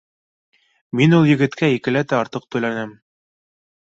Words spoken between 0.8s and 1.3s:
Мин ул